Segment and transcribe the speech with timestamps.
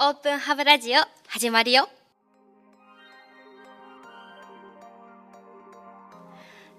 [0.00, 1.88] オープンハブラジオ始まるよ。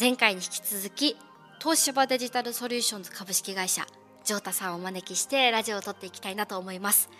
[0.00, 1.18] 前回に引き続き
[1.60, 3.84] 東芝デジタルソリューションズ株式会社
[4.24, 7.10] ジョータさんをお招きしてラジオを撮っていきたいなと思います。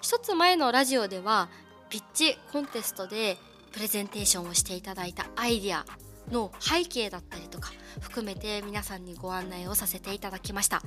[0.00, 1.50] 一つ前のラジオでは
[1.90, 3.36] ピッチコンテストで
[3.72, 5.84] プレゼンテーションをしていただいたアイディア
[6.32, 7.70] の背景だったりとか
[8.00, 10.82] 含めて皆さんにご案内をさせていただきました。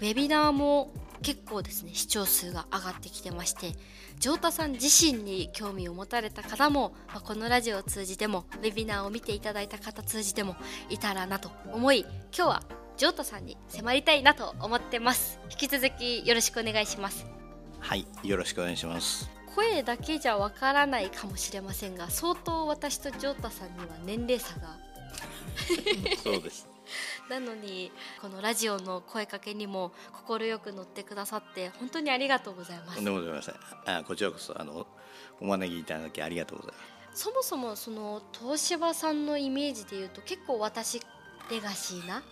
[0.00, 0.92] ウェビナーも
[1.22, 3.72] 結構ですね視聴数が上がってきてまして
[4.20, 10.56] 城田さん自身に興味を持たれた方も、まあ、このラジオを通じてもウェビナーを見ていただいた方通じても
[10.88, 12.00] いたらなと思い
[12.34, 12.62] 今日は
[12.96, 15.38] 城田さんに迫りたいなと思ってます。
[15.50, 17.26] 引き続きよろしくお願いします。
[17.78, 19.30] はいよろしくお願いします。
[19.54, 24.76] 声だけじゃわからないかもしれませんが相当私とジョータさんには年齢差が
[26.22, 26.68] そうです。
[27.28, 29.92] なのにこのラジオの声かけにも
[30.26, 32.96] 快く乗ってくださって本当にありがとうございます。
[32.96, 33.54] とんでもございません。
[33.86, 34.86] あこちらこそあの
[35.40, 37.22] お招きいただきありがとうございます。
[37.22, 41.00] そもそもその東芝さんのイメージでいうと結構私
[41.50, 42.22] レガシーな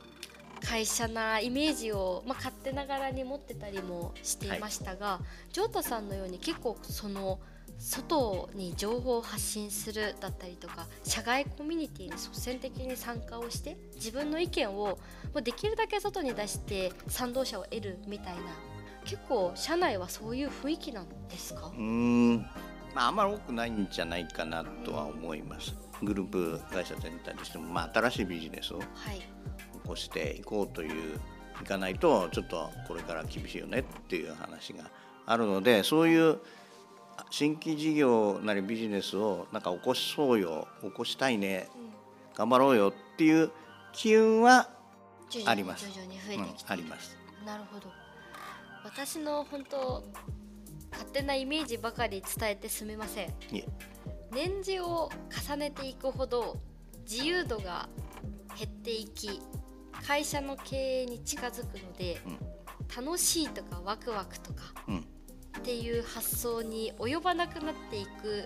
[0.64, 7.38] 会社なイメージを、まあ、勝手ながらに持ってたりもしていましたが、はい、ジョータさんのように結構その
[7.78, 14.98] 外に情報を発信するだったりとか社外コミュニティに率先的に参加をして自分の意見を
[15.42, 18.40] できるだけ外に出して賛同者を得るみたいな。
[19.04, 21.72] 結構社内はそういう雰囲気なんですか？
[21.74, 22.36] うん。
[22.94, 25.74] まあ、あんまり多くないんじゃないかなとは思います。
[26.02, 28.86] グループ会社全体としても、まあ、新しいビジネスを起
[29.86, 31.18] こしていこうという
[31.62, 34.90] いかないとちょっとこれから厳しいよねっていう話が
[35.24, 36.38] あるのでそういう
[37.30, 41.90] 新規事業なりビジネスをなんか起こしそうよ起こしたいね、うん、
[42.34, 43.50] 頑張ろうよっていう
[43.92, 44.68] 機運は
[45.46, 45.88] あります。
[45.90, 47.16] 徐々に増えてきて、うん、あります。
[47.44, 47.90] なるほど。
[48.84, 50.04] 私の本当
[50.90, 53.34] 勝手なイメージばかり伝えてすみません。
[54.30, 55.10] 年次を
[55.48, 56.56] 重ねていくほど
[57.08, 57.88] 自由度が
[58.58, 59.40] 減っていき
[60.06, 65.06] 会社の経営に近づくので、うん、楽しいとかワクワクとか、うん
[65.58, 68.44] っていう発想に及ばなくなっていく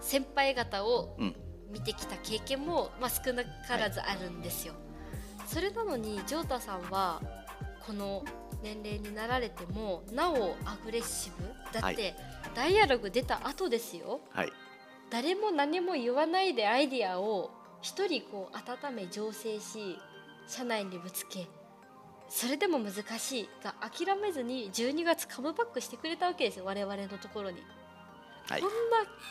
[0.00, 1.16] 先輩方を
[1.72, 4.74] 見てきた経験も、まあ、少なからずあるんですよ。
[5.38, 7.20] はい、それなのにジョータさんは
[7.86, 8.24] この
[8.62, 11.58] 年齢になられてもなおアグレッシブ。
[11.72, 12.14] だって、はい、
[12.54, 14.52] ダイアログ出た後ですよ、はい、
[15.10, 17.50] 誰も何も言わないでアイディアを
[17.82, 19.98] 一人こう温め醸成し
[20.46, 21.46] 社内にぶつけ
[22.28, 27.62] それでも難しいが諦めずに12月カムバックしてくれたわけですよ我々のところに、
[28.48, 28.76] はい、こんな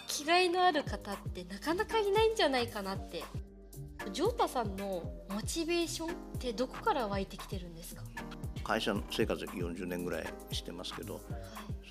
[0.07, 3.23] 気概のある方ってなかなかいないんじゃないかなって。
[4.11, 8.03] ジョータさんのモチベーションってどこから湧いてきてるんですか？
[8.63, 11.23] 会社生活40年ぐらいしてますけど、はい、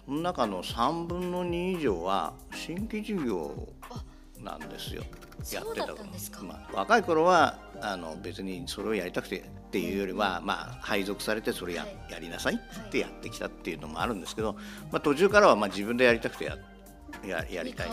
[0.04, 3.68] その中の3分の2以上は新規事業
[4.40, 5.02] なんですよ。
[5.52, 5.86] やってた
[6.42, 14.54] まあ、若い頃はあの別にそれをやりたくてっていうよりは、まあ、配属されてそれや,、やりなさいってやってきたっていうのもあるんですけど、
[14.92, 16.56] まあ、途中からはまあ自分でやりたくてや
[17.26, 17.88] ややりたい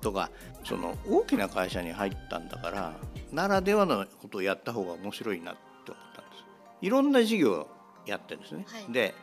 [0.00, 0.30] とか
[0.64, 2.94] その大きな会社に入ったんだから
[3.32, 6.44] ならではのことをやった方が面白いなって思ったんです。
[6.80, 7.66] いろんな事業
[8.06, 9.14] やってるんですね、はい、で、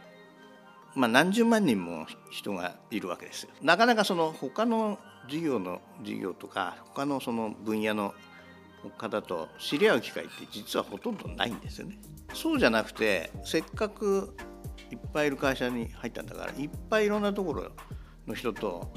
[0.95, 3.49] まあ、何十万人も人がいるわけですよ。
[3.61, 8.13] なかなかその他の事業の事業とか他のその分野の
[8.97, 11.97] 方と知り合う機会って実はほとんどないんですよね。
[12.33, 14.35] そうじゃなくてせっかく
[14.91, 17.71] いっぱいいる会社に入ったんだからいっぱいいろんなところ
[18.27, 18.91] の人と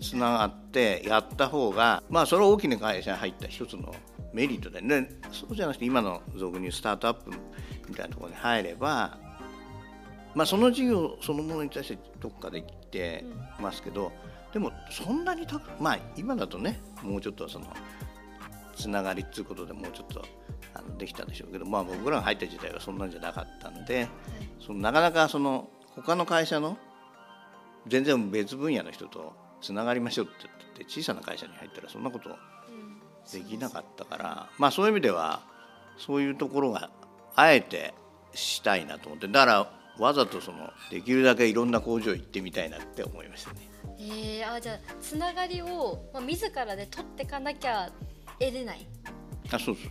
[0.00, 3.94] つながってやった方がまあそれは大きな会社に入った一つの
[4.32, 7.32] メリットでねそうじゃなくて今の俗にスタートアップ
[7.88, 9.18] みたいなところに入れば
[10.34, 13.24] まあその事業そのものに対してどっかできて
[13.60, 14.12] ますけど、
[14.52, 17.66] でもそんなにたまあ今だとねもうちょっとその
[18.80, 20.24] つながりっていうことでもうちょっと
[20.74, 24.08] あのできたんでしょうけど、まあ、僕らが入った時代はそんなんじゃなかったんで、
[24.64, 26.78] そのなかなかその他の会社の
[27.86, 32.30] 全然別分野の人とつながりましょうって言って小さな会社に入ったらそんなこと
[33.32, 35.42] できなかったから、まあそういう意味では
[35.98, 36.90] そういうところが
[37.36, 37.94] あえて
[38.34, 43.70] したいなと思ってだからわざとそのできるだけいろんな工場行ってみたいなって思いましたね。
[43.98, 47.90] えー、あじゃあつながりを、まあ、自らで取っていかなきゃ
[48.40, 48.86] 得れない。
[49.52, 49.88] あそうそ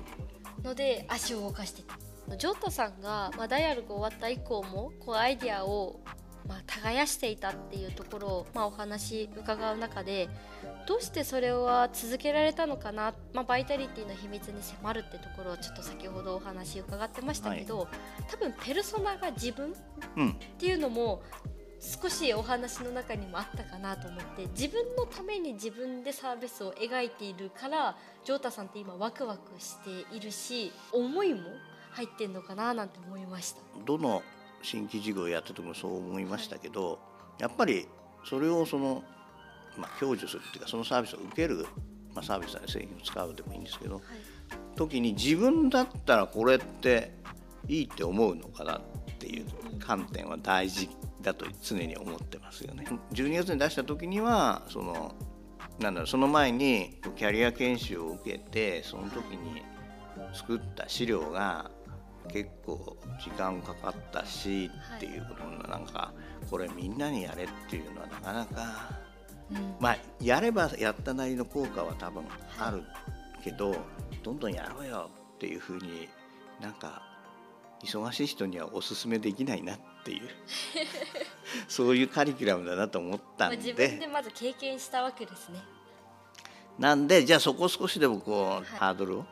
[0.62, 0.63] う。
[0.63, 1.84] ので足を動かして。
[2.30, 6.00] たジョータさんが、まあ、ダイアログ終わった以降もこうアイディアを、
[6.48, 10.30] まあ、耕していたっていうところを、まあ、お話伺う中で
[10.88, 17.88] どうしてそれは続けられたのかな、まあ、バイタリティの秘密に迫るってところをちょっと先ほどお話伺ってましたけど、はい、
[18.30, 19.74] 多分ペルソナが自分っ
[20.57, 21.22] ていうのも
[21.80, 27.96] 少しお話の中にもあったかなと思って自分のために自分でサービスを描いているから
[28.26, 31.42] ジョータさんって今ワクワクしているし思いも
[31.92, 33.62] 入ってんのかななんて思いました。
[33.86, 34.22] どの
[34.62, 36.98] 新規事業をやった時もそう思いましたけど、は
[37.40, 37.88] い、やっぱり
[38.26, 39.04] それをその、
[39.78, 41.66] まあ、享受するっていうかそのサービスを受ける、
[42.14, 44.04] まあ、サービスや製品を使うでもいいんですけど、はい、
[44.76, 47.14] 時に自分だったらこれって
[47.70, 48.81] いいって思うのかなっ
[49.18, 49.46] ていう
[49.80, 50.90] 観点は大事
[51.21, 52.86] だと常に思ってますよね。
[53.13, 55.13] 12月に出した時にはその
[55.80, 59.62] なんだろうその前にキャリア研修を受けてその時に
[60.33, 61.71] 作った資料が
[62.27, 66.13] 結構時間かかったしっていうことのなんか
[66.50, 68.89] これみんなにやれっていうのはなかなか、
[69.51, 72.24] うん、まあやればやったなりの効果は多分
[72.60, 72.83] ある
[73.44, 73.75] けど
[74.21, 76.10] どんどんやろうよっていうふうに
[76.62, 77.01] なんか
[77.84, 80.30] 忙しい人にはおすすめできないなっていう。
[81.68, 83.58] そういうカリキュラムだなと思ったんで。
[83.58, 85.64] 自分でまず経験したわけですね。
[86.80, 89.26] なんでじゃあそこ少しでもこう、はい、ハードルを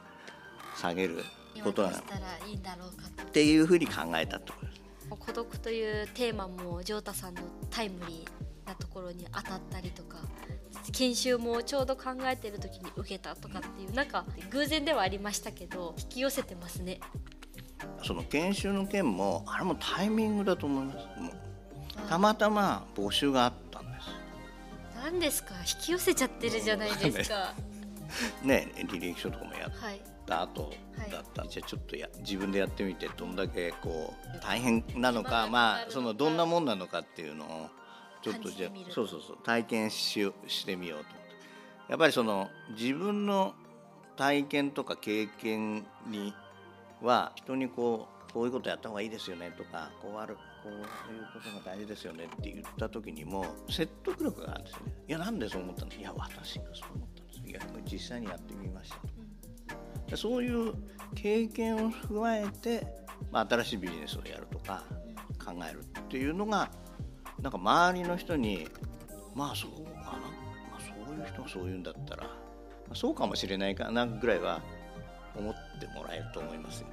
[0.76, 1.24] 下げる
[1.64, 1.94] ことなっ
[3.32, 4.54] ていうふうに考えたと
[5.18, 10.18] 孤独というテーマもジョータさんのタイムリーなところに当たったりとか
[10.92, 17.00] 研修もちょうど考えてる時に受けたとかっていうなんか偶然ではありましたけど引き寄せてますね
[18.04, 21.08] その研修の件もあれもタイミングだと思います。
[22.10, 24.10] たまたま募集があったんです。
[25.04, 25.56] 何ですか？
[25.60, 27.54] 引き寄せちゃってるじゃないですか。
[28.44, 29.72] ね履歴書とかもやっ
[30.26, 30.74] た後
[31.12, 37.70] だった、はい、じゃあちょっとや自分でやってみてどんだけこう大変なのかまあそのどんなもんなのかっていうのを
[38.22, 41.28] ちょっとじゃそうそうそう体験ししてみようと思って。
[41.90, 43.54] やっぱりその自分の
[44.16, 46.47] 体験とか経験には
[47.36, 50.82] 人にこうこういうことやった方がいいですよねとかこうあるこういう
[51.34, 54.94] ことが大事ですよねって言った時にも説得力があるんですよね。
[55.08, 57.60] いやなんでそう思ったんですいや私がそう思ったんですいや
[57.92, 59.08] 実際にやってみましたと。
[60.12, 60.74] うん、そういう
[61.16, 62.86] 経験を踏えて、
[63.32, 64.84] まあ、新しいビジネスをやるとか
[65.44, 66.70] 考えるっていうのが
[67.42, 68.68] なんか周りの人に
[69.34, 72.30] まあそうかな、まあ、そういう人がそういうんだったら、ま
[72.92, 74.62] あ、そうかもしれないかなぐらいは
[75.38, 76.88] 思ってもらえると思いますよ。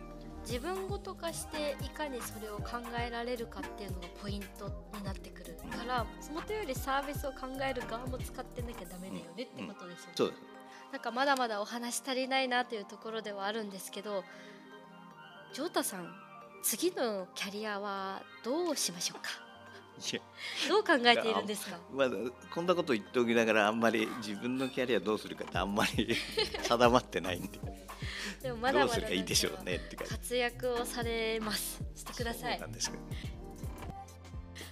[0.46, 4.68] 自分ごと化していかにそれを考えられるかっていうのがポイント
[4.98, 10.12] になってくるから、もとよりサービスを考える側も使ってなきゃダメだよねってことですよね。
[10.16, 10.42] そうです
[10.92, 14.22] なんかまだまだお話足りないなというところではあるんですけど
[15.52, 16.06] ジョータさん
[16.62, 19.30] 次のキャリアはどうしましょうか？
[20.68, 21.78] どう考えているんですか？
[21.92, 22.14] まだ
[22.54, 26.14] こ んなこと言っておきながらあんまり自分のキャリアどうするかってあんまり
[26.62, 27.58] 定まってないんで
[28.44, 31.82] でもまだまだどうするかいいでしょうねって活躍をされます。
[31.96, 32.60] してください。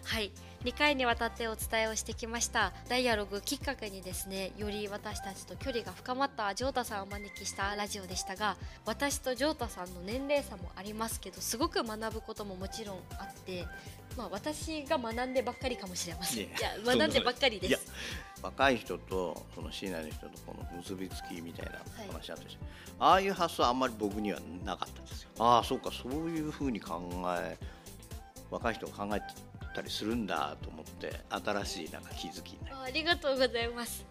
[0.04, 0.30] はい。
[0.64, 2.74] 2回にわたってお伝えをしてきました。
[2.90, 13.66] ダイアログきっかけにですねより私たちと距離が深まったジョータさんをお招きしたラジオでしたが私とジョータさんの年齢差もありますけどすごく学ぶことももちろんあって
[14.18, 16.44] まあ私が学んでばっかりかもしれません。
[16.44, 17.90] いや学んでばっかりです
[18.42, 21.78] 若い人とその市内の人とこの結びつきみたいな
[22.12, 22.58] 話あったし、
[22.98, 25.30] はい、ああいう発想あんまり僕にはなかったですよ。
[25.38, 27.00] ああそうかそういうふうに考
[27.38, 27.56] え
[28.50, 29.26] 若い人が考えて
[29.74, 34.04] たりするんだと思って新しいなんか気づきありがとうございます。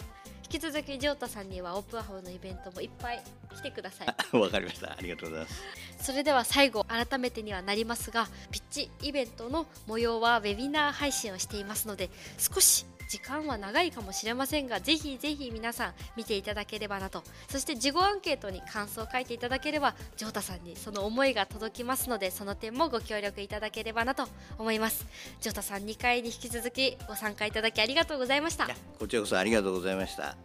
[0.53, 3.23] 引き続きジョータさんにはオープンハウのイベントもいっぱい
[3.55, 4.07] 来てください。
[4.37, 4.91] わかりました。
[4.91, 5.63] ありがとうございます。
[6.01, 17.25] それでは最後改めてにはなりますがピッチイベントの模様はウェビナー配信をしていますので少し時間は長いかもしれませんがぜひぜひ皆さん見ていただければなと。
[17.49, 25.05] そして事後アンケートに感想を書いていただければジョータさんにその思いが届きますのでその点もご協力いただければなと思います。
[25.41, 28.69] ジョータさん2回に引き続きご参加いただきありがとうございました。
[28.97, 30.37] こちらこそありがとうございました。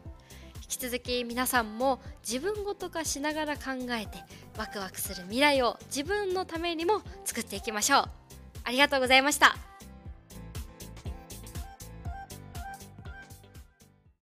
[0.56, 4.18] 引き続き皆さんも自分ごと化しながら考えて
[4.58, 8.04] ワクワクする未来を自分のためにも作っていきましょう。
[8.64, 9.75] ありがとうございました